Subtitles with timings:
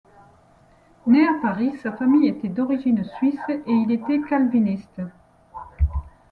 [1.05, 4.99] Né à Paris, sa famille était d'origine suisse et il était calviniste.